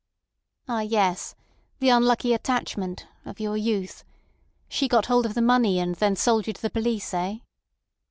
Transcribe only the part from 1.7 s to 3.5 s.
The unlucky attachment—of